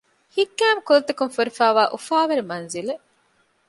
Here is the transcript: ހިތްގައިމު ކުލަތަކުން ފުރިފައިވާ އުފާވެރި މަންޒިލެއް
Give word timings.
ހިތްގައިމު 0.35 0.81
ކުލަތަކުން 0.87 1.33
ފުރިފައިވާ 1.35 1.83
އުފާވެރި 1.93 2.43
މަންޒިލެއް 2.49 3.05